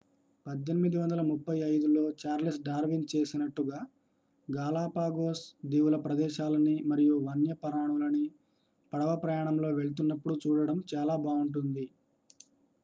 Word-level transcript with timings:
1835లో 0.45 2.03
Charles 2.21 2.57
Darwin 2.63 3.03
చేసినట్టుగా 3.11 3.79
Galapagos 4.47 5.43
దీవుల 5.65 5.97
ప్రదేశాలని 6.05 6.75
మరియు 6.85 7.17
వన్యప్రాణులని 7.27 8.25
పడవ 8.91 9.11
ప్రయాణంలో 9.17 9.69
వెళ్తున్నప్పుడు 9.79 10.37
చూడటం 10.45 10.79
చాలా 10.93 11.17
బావుంటుంది 11.23 11.85